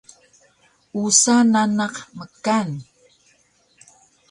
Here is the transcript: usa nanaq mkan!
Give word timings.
usa 1.05 1.35
nanaq 1.51 1.95
mkan! 2.17 2.69